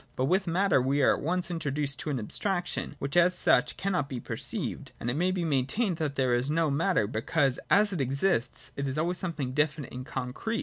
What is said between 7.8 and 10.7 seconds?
it exists, it is always something definite and concrete.